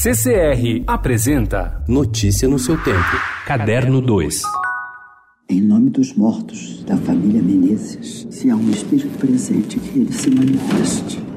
[0.00, 3.16] CCR apresenta Notícia no seu tempo.
[3.44, 4.42] Caderno 2.
[5.48, 10.30] Em nome dos mortos da família Menezes, se há um espírito presente, que ele se
[10.30, 11.27] manifeste.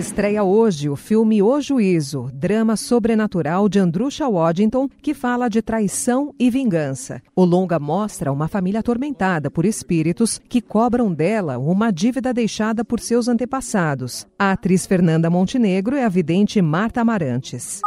[0.00, 6.34] Estreia hoje o filme O Juízo, drama sobrenatural de Andrusha Waddington, que fala de traição
[6.38, 7.20] e vingança.
[7.36, 12.98] O longa mostra uma família atormentada por espíritos que cobram dela uma dívida deixada por
[12.98, 14.26] seus antepassados.
[14.38, 17.82] A atriz Fernanda Montenegro é a vidente Marta Amarantes.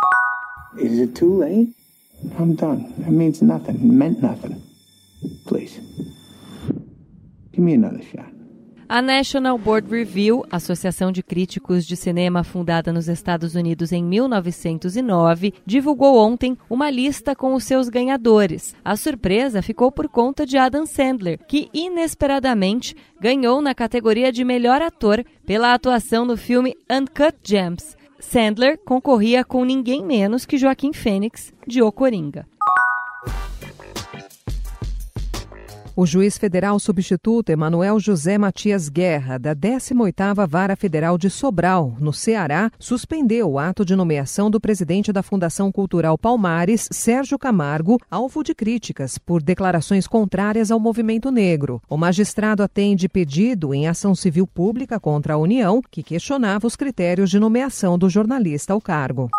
[0.77, 1.73] Is it too late?
[2.39, 2.93] I'm done.
[2.99, 3.77] That means nothing.
[3.77, 4.61] It meant nothing.
[5.47, 5.81] Please.
[7.51, 8.32] Give me another shot.
[8.93, 15.51] A National Board Review, associação de críticos de cinema fundada nos Estados Unidos em 1909,
[15.65, 18.75] divulgou ontem uma lista com os seus ganhadores.
[18.85, 24.79] A surpresa ficou por conta de Adam Sandler, que inesperadamente ganhou na categoria de melhor
[24.79, 27.97] ator pela atuação no filme Uncut Gems.
[28.19, 32.45] Sandler concorria com ninguém menos que Joaquim Fênix, de O Coringa.
[35.95, 42.11] O juiz federal substituto Emanuel José Matias Guerra, da 18ª Vara Federal de Sobral, no
[42.11, 48.41] Ceará, suspendeu o ato de nomeação do presidente da Fundação Cultural Palmares, Sérgio Camargo, alvo
[48.41, 51.79] de críticas por declarações contrárias ao movimento negro.
[51.87, 57.29] O magistrado atende pedido em ação civil pública contra a União, que questionava os critérios
[57.29, 59.29] de nomeação do jornalista ao cargo.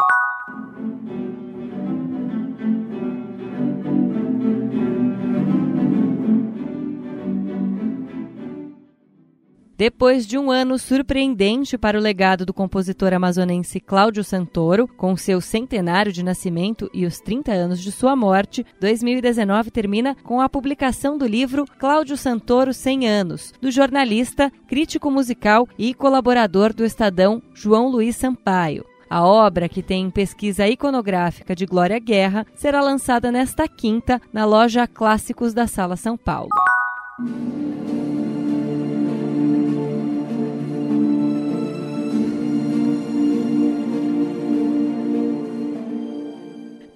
[9.76, 15.40] Depois de um ano surpreendente para o legado do compositor amazonense Cláudio Santoro, com seu
[15.40, 21.18] centenário de nascimento e os 30 anos de sua morte, 2019 termina com a publicação
[21.18, 27.88] do livro Cláudio Santoro 100 anos, do jornalista, crítico musical e colaborador do Estadão João
[27.88, 28.84] Luiz Sampaio.
[29.10, 34.86] A obra, que tem pesquisa iconográfica de Glória Guerra, será lançada nesta quinta na loja
[34.86, 36.50] Clássicos da Sala São Paulo.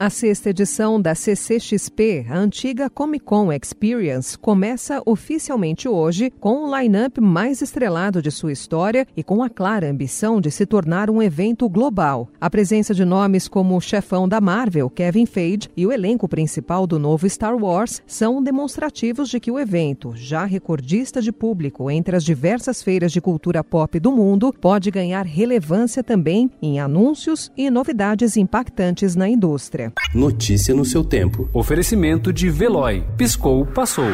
[0.01, 6.79] A sexta edição da CCXP, a antiga Comic Con Experience, começa oficialmente hoje com o
[6.79, 11.21] line-up mais estrelado de sua história e com a clara ambição de se tornar um
[11.21, 12.29] evento global.
[12.41, 16.87] A presença de nomes como o chefão da Marvel, Kevin Feige, e o elenco principal
[16.87, 22.15] do novo Star Wars são demonstrativos de que o evento, já recordista de público entre
[22.15, 27.69] as diversas feiras de cultura pop do mundo, pode ganhar relevância também em anúncios e
[27.69, 29.88] novidades impactantes na indústria.
[30.15, 31.49] Notícia no seu tempo.
[31.53, 33.05] Oferecimento de Veloy.
[33.17, 34.11] Piscou, passou.